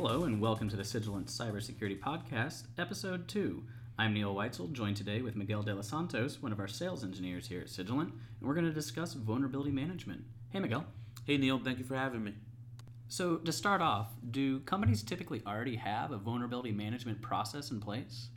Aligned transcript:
Hello, 0.00 0.22
and 0.22 0.40
welcome 0.40 0.68
to 0.68 0.76
the 0.76 0.84
Cygilant 0.84 1.24
Cybersecurity 1.24 1.98
Podcast, 1.98 2.66
Episode 2.78 3.26
2. 3.26 3.64
I'm 3.98 4.14
Neil 4.14 4.32
Weitzel, 4.32 4.70
joined 4.70 4.96
today 4.96 5.22
with 5.22 5.34
Miguel 5.34 5.64
De 5.64 5.74
Los 5.74 5.88
Santos, 5.88 6.40
one 6.40 6.52
of 6.52 6.60
our 6.60 6.68
sales 6.68 7.02
engineers 7.02 7.48
here 7.48 7.62
at 7.62 7.66
Cygilant, 7.66 8.12
and 8.12 8.40
we're 8.40 8.54
going 8.54 8.64
to 8.64 8.72
discuss 8.72 9.14
vulnerability 9.14 9.72
management. 9.72 10.22
Hey, 10.50 10.60
Miguel. 10.60 10.84
Hey, 11.24 11.36
Neil, 11.36 11.58
thank 11.58 11.80
you 11.80 11.84
for 11.84 11.96
having 11.96 12.22
me. 12.22 12.34
So, 13.08 13.38
to 13.38 13.50
start 13.50 13.80
off, 13.80 14.12
do 14.30 14.60
companies 14.60 15.02
typically 15.02 15.42
already 15.44 15.74
have 15.74 16.12
a 16.12 16.16
vulnerability 16.16 16.70
management 16.70 17.20
process 17.20 17.72
in 17.72 17.80
place? 17.80 18.28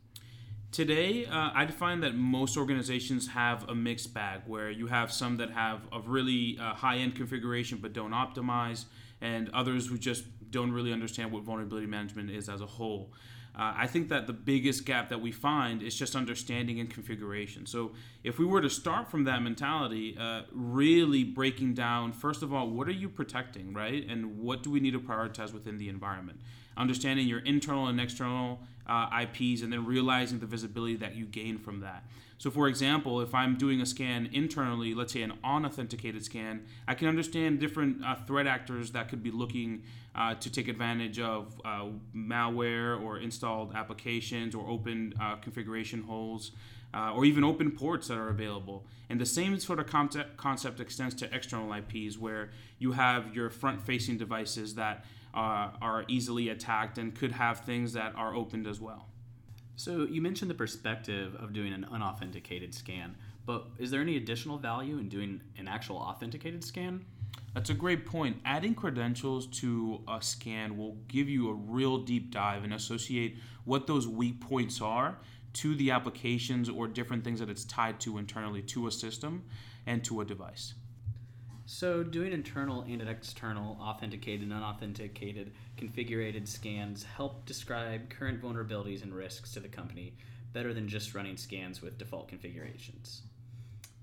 Today, 0.72 1.26
uh, 1.26 1.52
I 1.54 1.66
find 1.68 2.02
that 2.04 2.16
most 2.16 2.56
organizations 2.56 3.28
have 3.28 3.68
a 3.68 3.76
mixed 3.76 4.14
bag 4.14 4.44
where 4.46 4.72
you 4.72 4.88
have 4.88 5.12
some 5.12 5.36
that 5.38 5.52
have 5.52 5.82
a 5.92 6.00
really 6.00 6.58
uh, 6.62 6.74
high 6.74 7.00
end 7.00 7.14
configuration 7.14 7.80
but 7.82 7.92
don't 7.92 8.12
optimize, 8.12 8.86
and 9.20 9.50
others 9.50 9.88
who 9.88 9.98
just 9.98 10.24
don't 10.50 10.72
really 10.72 10.94
understand 10.94 11.34
what 11.34 11.44
vulnerability 11.44 11.88
management 11.88 12.32
is 12.32 12.48
as 12.48 12.62
a 12.62 12.66
whole. 12.66 13.12
Uh, 13.54 13.74
I 13.76 13.88
think 13.88 14.08
that 14.10 14.28
the 14.28 14.34
biggest 14.34 14.86
gap 14.86 15.10
that 15.10 15.20
we 15.20 15.34
find 15.34 15.84
is 15.84 15.94
just 15.94 16.16
understanding 16.16 16.80
and 16.80 16.90
configuration. 16.90 17.66
So, 17.66 17.92
if 18.24 18.40
we 18.40 18.46
were 18.46 18.62
to 18.62 18.70
start 18.70 19.12
from 19.12 19.26
that 19.26 19.42
mentality, 19.42 20.16
uh, 20.18 20.44
really 20.54 21.26
breaking 21.26 21.74
down, 21.74 22.14
first 22.14 22.44
of 22.44 22.54
all, 22.54 22.70
what 22.70 22.88
are 22.88 22.94
you 22.94 23.10
protecting, 23.10 23.74
right? 23.74 24.08
And 24.08 24.38
what 24.38 24.64
do 24.64 24.72
we 24.72 24.80
need 24.80 24.92
to 24.92 25.02
prioritize 25.02 25.52
within 25.52 25.78
the 25.78 25.90
environment? 25.90 26.40
Understanding 26.78 27.28
your 27.28 27.40
internal 27.40 27.88
and 27.88 28.00
external 28.00 28.60
uh, 28.88 29.24
IPs, 29.24 29.62
and 29.62 29.72
then 29.72 29.86
realizing 29.86 30.40
the 30.40 30.46
visibility 30.46 30.96
that 30.96 31.16
you 31.16 31.26
gain 31.26 31.58
from 31.58 31.80
that. 31.82 32.04
So, 32.42 32.50
for 32.50 32.68
example, 32.68 33.22
if 33.22 33.36
I'm 33.36 33.56
doing 33.56 33.82
a 33.82 33.86
scan 33.86 34.28
internally, 34.34 34.96
let's 34.96 35.14
say 35.14 35.22
an 35.22 35.34
unauthenticated 35.44 36.26
scan, 36.26 36.66
I 36.88 36.96
can 36.96 37.08
understand 37.08 37.60
different 37.60 38.04
uh, 38.04 38.16
threat 38.16 38.48
actors 38.48 38.92
that 38.94 39.10
could 39.10 39.22
be 39.22 39.30
looking 39.30 39.84
uh, 40.16 40.34
to 40.34 40.52
take 40.52 40.68
advantage 40.68 41.20
of 41.20 41.54
uh, 41.64 41.86
malware 42.16 43.00
or 43.00 43.20
installed 43.20 43.76
applications 43.76 44.56
or 44.56 44.68
open 44.68 45.14
uh, 45.22 45.36
configuration 45.36 46.02
holes. 46.02 46.52
Uh, 46.94 47.14
or 47.14 47.24
even 47.24 47.42
open 47.42 47.72
ports 47.72 48.10
that 48.10 48.18
are 48.18 48.28
available. 48.28 48.86
And 49.10 49.18
the 49.18 49.26
same 49.26 49.58
sort 49.60 49.80
of 49.80 49.88
concept, 49.88 50.36
concept 50.36 50.82
extends 50.82 51.16
to 51.16 51.34
external 51.34 51.72
IPs, 51.72 52.18
where 52.18 52.50
you 52.80 52.92
have 52.92 53.34
your 53.34 53.50
front 53.50 53.82
facing 53.82 54.18
devices 54.18 54.76
that 54.76 55.06
uh, 55.34 55.70
are 55.82 56.06
easily 56.08 56.50
attacked 56.50 56.98
and 56.98 57.16
could 57.16 57.32
have 57.32 57.62
things 57.62 57.94
that 57.94 58.14
are 58.16 58.36
opened 58.36 58.68
as 58.68 58.80
well. 58.80 59.08
So, 59.76 60.06
you 60.06 60.22
mentioned 60.22 60.52
the 60.52 60.56
perspective 60.56 61.36
of 61.36 61.54
doing 61.54 61.74
an 61.74 61.86
unauthenticated 61.92 62.74
scan, 62.74 63.16
but 63.46 63.66
is 63.80 63.90
there 63.90 64.02
any 64.02 64.18
additional 64.18 64.58
value 64.58 65.00
in 65.00 65.10
doing 65.10 65.42
an 65.58 65.68
actual 65.68 65.98
authenticated 65.98 66.64
scan? 66.64 67.06
That's 67.54 67.70
a 67.70 67.74
great 67.74 68.06
point. 68.06 68.38
Adding 68.46 68.76
credentials 68.76 69.48
to 69.60 70.02
a 70.08 70.22
scan 70.22 70.78
will 70.78 70.98
give 71.08 71.28
you 71.28 71.50
a 71.50 71.54
real 71.54 71.98
deep 71.98 72.32
dive 72.32 72.64
and 72.64 72.74
associate 72.74 73.38
what 73.66 73.88
those 73.88 74.08
weak 74.08 74.40
points 74.40 74.82
are 74.82 75.18
to 75.54 75.76
the 75.76 75.92
applications 75.92 76.70
or 76.70 76.88
different 76.88 77.24
things 77.24 77.40
that 77.40 77.50
it's 77.50 77.66
tied 77.66 78.00
to 78.02 78.18
internally 78.18 78.62
to 78.62 78.88
a 78.88 78.92
system 78.92 79.44
and 79.86 80.04
to 80.06 80.22
a 80.22 80.26
device. 80.26 80.76
So, 81.74 82.04
doing 82.04 82.34
internal 82.34 82.82
and 82.82 83.02
external 83.02 83.78
authenticated 83.80 84.42
and 84.42 84.52
unauthenticated 84.52 85.54
configured 85.78 86.46
scans 86.46 87.02
help 87.04 87.46
describe 87.46 88.10
current 88.10 88.42
vulnerabilities 88.42 89.04
and 89.04 89.16
risks 89.16 89.54
to 89.54 89.62
the 89.62 89.70
company 89.70 90.14
better 90.52 90.74
than 90.74 90.90
just 90.90 91.16
running 91.16 91.38
scans 91.38 91.82
with 91.82 91.98
default 91.98 92.28
configurations. 92.28 93.22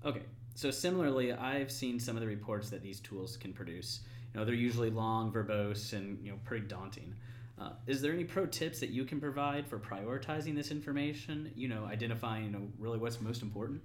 Okay, 0.03 0.23
so 0.55 0.71
similarly, 0.71 1.31
I've 1.31 1.71
seen 1.71 1.99
some 1.99 2.15
of 2.15 2.21
the 2.21 2.27
reports 2.27 2.71
that 2.71 2.81
these 2.81 3.01
tools 3.01 3.37
can 3.37 3.53
produce. 3.53 3.99
You 4.33 4.39
know, 4.39 4.45
they're 4.47 4.55
usually 4.55 4.89
long, 4.89 5.31
verbose, 5.31 5.93
and 5.93 6.17
you 6.25 6.31
know, 6.31 6.39
pretty 6.45 6.65
daunting. 6.65 7.13
Uh, 7.61 7.73
is 7.85 8.01
there 8.01 8.13
any 8.13 8.23
pro 8.23 8.47
tips 8.47 8.79
that 8.79 8.89
you 8.89 9.05
can 9.05 9.21
provide 9.21 9.67
for 9.67 9.77
prioritizing 9.77 10.55
this 10.55 10.71
information? 10.71 11.51
You 11.55 11.67
know, 11.67 11.85
identifying 11.85 12.45
you 12.45 12.49
know, 12.49 12.67
really 12.79 12.97
what's 12.97 13.21
most 13.21 13.43
important. 13.43 13.81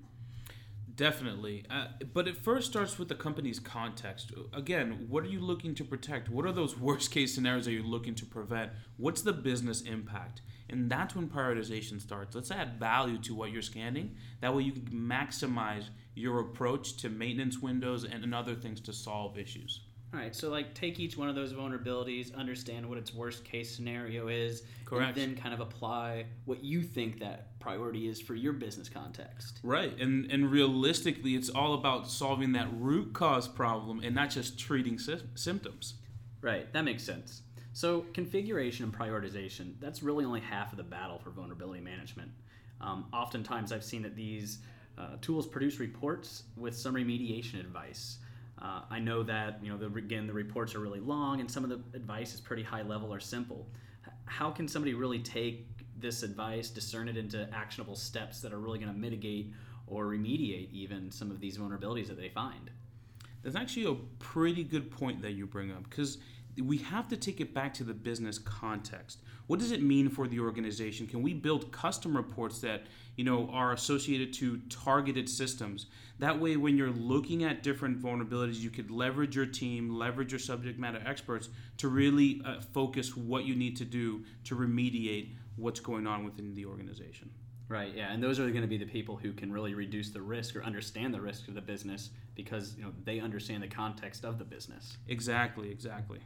Definitely. 0.97 1.65
Uh, 1.69 1.87
but 2.13 2.29
it 2.29 2.37
first 2.37 2.71
starts 2.71 2.99
with 2.99 3.09
the 3.09 3.15
company's 3.15 3.59
context. 3.59 4.33
Again, 4.53 5.07
what 5.09 5.25
are 5.25 5.29
you 5.29 5.41
looking 5.41 5.75
to 5.77 5.85
protect? 5.85 6.29
What 6.29 6.47
are 6.47 6.53
those 6.53 6.79
worst 6.79 7.11
case 7.11 7.35
scenarios 7.35 7.65
that 7.65 7.73
you're 7.73 7.83
looking 7.83 8.15
to 8.17 8.27
prevent? 8.27 8.71
What's 8.97 9.23
the 9.23 9.33
business 9.33 9.83
impact? 9.83 10.43
And 10.71 10.91
that's 10.91 11.15
when 11.15 11.29
prioritization 11.29 12.01
starts. 12.01 12.35
Let's 12.35 12.51
add 12.51 12.79
value 12.79 13.19
to 13.19 13.35
what 13.35 13.51
you're 13.51 13.63
scanning. 13.63 14.17
That 14.41 14.55
way 14.55 14.63
you 14.63 14.73
can 14.73 14.85
maximize 14.85 15.89
your 16.15 16.41
approach 16.41 16.97
to 16.99 17.09
maintenance 17.09 17.59
windows 17.59 18.05
and, 18.05 18.25
and 18.25 18.35
other 18.35 18.55
things 18.55 18.81
to 18.83 18.93
solve 18.93 19.37
issues. 19.37 19.81
All 20.15 20.21
right, 20.21 20.35
so 20.35 20.49
like 20.49 20.75
take 20.75 21.01
each 21.01 21.17
one 21.17 21.29
of 21.29 21.35
those 21.35 21.53
vulnerabilities, 21.53 22.33
understand 22.37 22.89
what 22.89 22.99
its 22.99 23.13
worst 23.13 23.45
case 23.45 23.75
scenario 23.75 24.29
is, 24.29 24.63
Correct. 24.85 25.19
and 25.19 25.35
then 25.35 25.43
kind 25.43 25.53
of 25.53 25.59
apply 25.59 26.27
what 26.45 26.63
you 26.63 26.83
think 26.83 27.19
that 27.19 27.59
priority 27.59 28.07
is 28.07 28.21
for 28.21 28.37
your 28.37 28.53
business 28.53 28.89
context. 28.89 29.59
Right, 29.65 29.99
and 29.99 30.31
and 30.31 30.53
realistically, 30.53 31.35
it's 31.35 31.49
all 31.49 31.75
about 31.75 32.09
solving 32.09 32.53
that 32.53 32.69
root 32.79 33.13
cause 33.13 33.49
problem 33.49 34.03
and 34.05 34.15
not 34.15 34.31
just 34.31 34.57
treating 34.57 35.01
sy- 35.01 35.19
symptoms. 35.35 35.95
Right, 36.41 36.73
that 36.73 36.85
makes 36.85 37.03
sense. 37.03 37.43
So 37.73 38.03
configuration 38.15 38.85
and 38.85 38.95
prioritization, 38.95 39.75
that's 39.81 40.01
really 40.01 40.25
only 40.25 40.41
half 40.41 40.71
of 40.71 40.77
the 40.77 40.85
battle 40.85 41.19
for 41.19 41.31
vulnerability 41.31 41.81
management. 41.81 42.31
Um, 42.81 43.07
oftentimes, 43.13 43.73
I've 43.73 43.83
seen 43.83 44.03
that 44.03 44.15
these 44.15 44.59
uh, 44.97 45.17
tools 45.21 45.49
produce 45.49 45.81
reports 45.81 46.45
with 46.57 46.77
some 46.77 46.95
remediation 46.95 47.59
advice. 47.59 48.19
Uh, 48.61 48.83
I 48.91 48.99
know 48.99 49.23
that 49.25 49.59
you 49.63 49.71
know 49.71 49.77
the, 49.77 49.87
again 49.99 50.27
the 50.27 50.33
reports 50.33 50.75
are 50.75 50.81
really 50.81 51.01
long 51.01 51.41
and 51.41 51.51
some 51.51 51.65
of 51.65 51.71
the 51.71 51.81
advice 51.97 52.35
is 52.35 52.41
pretty 52.41 52.63
high 52.63 52.83
level 52.83 53.13
or 53.13 53.21
simple. 53.21 53.67
How 54.27 54.51
can 54.51 54.69
somebody 54.69 54.95
really 54.95 55.19
take 55.19 55.69
this 55.97 56.23
advice, 56.23 56.71
discern 56.71 57.09
it 57.09 57.17
into 57.17 57.49
actionable 57.53 57.97
steps 57.97 58.41
that 58.41 58.53
are 58.53 58.59
really 58.59 58.79
going 58.79 58.93
to 58.93 58.99
mitigate 58.99 59.53
or 59.87 60.07
remediate 60.07 60.71
even 60.73 61.11
some 61.11 61.31
of 61.31 61.41
these 61.41 61.59
vulnerabilities 61.59 62.09
that 62.09 62.17
they 62.17 62.29
find? 62.29 62.71
That's 63.43 63.57
actually 63.57 63.87
a 63.87 63.95
pretty 64.19 64.65
good 64.65 64.91
point 64.91 65.21
that 65.23 65.33
you 65.33 65.47
bring 65.47 65.71
up 65.71 65.85
because 65.89 66.19
we 66.63 66.79
have 66.79 67.09
to 67.09 67.17
take 67.17 67.41
it 67.41 67.53
back 67.55 67.75
to 67.75 67.85
the 67.85 67.95
business 67.95 68.39
context. 68.39 69.21
What 69.47 69.59
does 69.59 69.73
it 69.73 69.83
mean 69.83 70.09
for 70.09 70.27
the 70.27 70.41
organization? 70.41 71.07
Can 71.07 71.23
we 71.23 71.35
build 71.35 71.71
custom 71.73 72.17
reports 72.17 72.61
that 72.61 72.87
you 73.17 73.25
know 73.25 73.49
are 73.53 73.73
associated 73.73 74.33
to 74.35 74.59
targeted 74.69 75.29
systems? 75.29 75.87
That 76.19 76.41
way, 76.41 76.57
when 76.57 76.77
you're 76.77 76.91
looking 76.91 77.45
at 77.45 77.63
different 77.63 78.01
vulnerabilities, 78.01 78.61
you 78.61 78.71
could 78.71 78.91
leverage 78.91 79.37
your 79.37 79.47
team, 79.47 79.91
leverage 79.91 80.33
your 80.33 80.39
subject 80.39 80.79
matter 80.79 81.03
experts 81.05 81.49
to 81.79 81.89
really 81.89 82.41
uh, 82.45 82.61
focus 82.61 83.17
what 83.17 83.45
you 83.45 83.55
need 83.55 83.77
to 83.79 83.85
do 83.85 84.25
to 84.45 84.55
remediate 84.55 85.33
what's 85.57 85.81
going 85.81 86.07
on 86.07 86.25
within 86.25 86.55
the 86.55 86.67
organization. 86.67 87.31
Right. 87.69 87.95
Yeah, 87.95 88.13
and 88.13 88.23
those 88.23 88.39
are 88.39 88.49
going 88.51 88.63
to 88.63 88.69
be 88.69 88.77
the 88.77 88.87
people 88.87 89.17
who 89.17 89.33
can 89.33 89.51
really 89.51 89.75
reduce 89.75 90.11
the 90.11 90.21
risk 90.21 90.55
or 90.55 90.63
understand 90.63 91.15
the 91.15 91.21
risk 91.21 91.49
of 91.49 91.55
the 91.55 91.63
business 91.63 92.11
because 92.35 92.77
you 92.77 92.85
know 92.85 92.93
they 93.05 93.21
understand 93.21 93.63
the 93.63 93.69
context 93.69 94.25
of 94.25 94.39
the 94.39 94.45
business. 94.45 94.97
Exactly. 95.09 95.71
Exactly. 95.71 96.21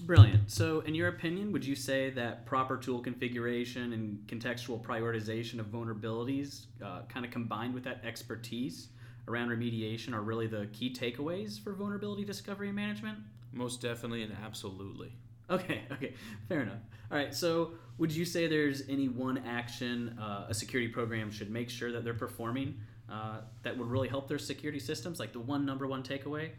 Brilliant. 0.00 0.50
So, 0.50 0.80
in 0.80 0.94
your 0.94 1.08
opinion, 1.08 1.52
would 1.52 1.64
you 1.64 1.76
say 1.76 2.10
that 2.10 2.46
proper 2.46 2.76
tool 2.76 3.00
configuration 3.00 3.92
and 3.92 4.18
contextual 4.26 4.82
prioritization 4.82 5.58
of 5.58 5.66
vulnerabilities, 5.66 6.66
uh, 6.84 7.02
kind 7.08 7.24
of 7.24 7.30
combined 7.30 7.74
with 7.74 7.84
that 7.84 8.00
expertise 8.04 8.88
around 9.28 9.48
remediation, 9.48 10.12
are 10.14 10.22
really 10.22 10.46
the 10.46 10.68
key 10.72 10.92
takeaways 10.92 11.62
for 11.62 11.72
vulnerability 11.74 12.24
discovery 12.24 12.68
and 12.68 12.76
management? 12.76 13.18
Most 13.52 13.80
definitely 13.80 14.22
and 14.22 14.36
absolutely. 14.44 15.12
Okay, 15.48 15.82
okay, 15.92 16.14
fair 16.48 16.62
enough. 16.62 16.80
All 17.10 17.18
right, 17.18 17.34
so 17.34 17.72
would 17.98 18.12
you 18.12 18.24
say 18.24 18.46
there's 18.46 18.88
any 18.88 19.08
one 19.08 19.38
action 19.38 20.16
uh, 20.20 20.46
a 20.48 20.54
security 20.54 20.90
program 20.90 21.30
should 21.30 21.50
make 21.50 21.68
sure 21.68 21.92
that 21.92 22.04
they're 22.04 22.14
performing 22.14 22.80
uh, 23.10 23.40
that 23.62 23.76
would 23.76 23.88
really 23.88 24.08
help 24.08 24.28
their 24.28 24.38
security 24.38 24.78
systems? 24.78 25.18
Like 25.18 25.32
the 25.32 25.40
one 25.40 25.66
number 25.66 25.86
one 25.86 26.02
takeaway? 26.02 26.50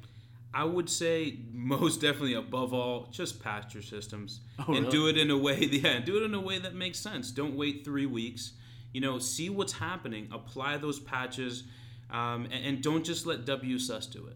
I 0.54 0.66
would 0.66 0.90
say 0.90 1.40
most 1.54 2.02
definitely 2.02 2.34
above 2.34 2.74
all, 2.74 3.08
just 3.12 3.42
patch 3.42 3.74
your 3.74 3.84
systems 3.84 4.42
Oh, 4.60 4.74
and 4.74 4.80
really? 4.86 4.90
do 4.92 5.08
it 5.08 5.18
in 5.18 5.32
a 5.32 5.38
way. 5.38 5.60
Yeah, 5.72 6.00
do 6.00 6.18
it 6.18 6.24
in 6.24 6.34
a 6.34 6.42
way 6.42 6.60
that 6.60 6.76
makes 6.76 7.00
sense. 7.00 7.32
Don't 7.32 7.56
wait 7.56 7.86
three 7.86 8.06
weeks. 8.06 8.54
You 8.94 9.00
know, 9.02 9.18
see 9.20 9.50
what's 9.50 9.74
happening. 9.74 10.28
Apply 10.32 10.76
those 10.78 11.00
patches, 11.00 11.64
um, 12.10 12.46
and, 12.52 12.66
and 12.66 12.84
don't 12.84 13.06
just 13.06 13.26
let 13.26 13.46
WSUS 13.46 14.12
do 14.12 14.28
it. 14.28 14.36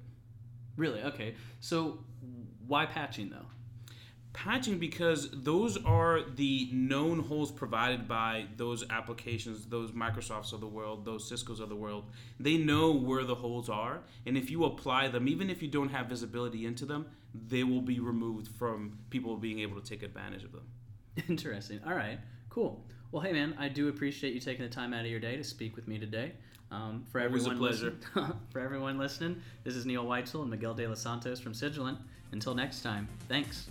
Really? 0.77 1.01
Okay. 1.03 1.35
So 1.59 1.99
why 2.65 2.85
patching 2.85 3.29
though? 3.29 3.45
Patching 4.35 4.77
because 4.79 5.29
those 5.31 5.77
are 5.85 6.21
the 6.21 6.69
known 6.73 7.19
holes 7.19 7.51
provided 7.53 8.05
by 8.05 8.45
those 8.57 8.83
applications, 8.89 9.65
those 9.65 9.91
Microsofts 9.91 10.51
of 10.51 10.59
the 10.59 10.67
world, 10.67 11.05
those 11.05 11.27
Cisco's 11.27 11.61
of 11.61 11.69
the 11.69 11.75
world. 11.75 12.03
They 12.37 12.57
know 12.57 12.91
where 12.91 13.23
the 13.23 13.33
holes 13.35 13.69
are, 13.69 14.01
and 14.25 14.37
if 14.37 14.51
you 14.51 14.65
apply 14.65 15.07
them, 15.07 15.29
even 15.29 15.49
if 15.49 15.61
you 15.61 15.69
don't 15.69 15.87
have 15.89 16.07
visibility 16.07 16.65
into 16.65 16.85
them, 16.85 17.05
they 17.47 17.63
will 17.63 17.81
be 17.81 18.01
removed 18.01 18.49
from 18.49 18.99
people 19.09 19.37
being 19.37 19.59
able 19.59 19.79
to 19.79 19.87
take 19.89 20.03
advantage 20.03 20.43
of 20.43 20.51
them. 20.51 20.67
Interesting. 21.29 21.79
All 21.87 21.95
right. 21.95 22.19
Cool. 22.49 22.83
Well, 23.13 23.21
hey 23.21 23.31
man, 23.31 23.55
I 23.57 23.69
do 23.69 23.87
appreciate 23.87 24.33
you 24.33 24.41
taking 24.41 24.65
the 24.65 24.69
time 24.69 24.93
out 24.93 25.05
of 25.05 25.09
your 25.11 25.21
day 25.21 25.37
to 25.37 25.43
speak 25.45 25.77
with 25.77 25.87
me 25.87 25.97
today. 25.97 26.33
Um, 26.71 27.05
for 27.09 27.21
Always 27.21 27.45
a 27.47 27.51
everyone 27.51 27.69
listen- 27.71 27.99
for 28.49 28.59
everyone 28.59 28.97
listening, 28.97 29.41
this 29.63 29.75
is 29.75 29.85
Neil 29.85 30.03
Weitzel 30.03 30.41
and 30.41 30.49
Miguel 30.49 30.73
De 30.73 30.85
Los 30.85 30.99
Santos 31.01 31.39
from 31.39 31.53
Cygilant. 31.53 31.97
Until 32.33 32.53
next 32.53 32.81
time, 32.81 33.07
thanks. 33.29 33.69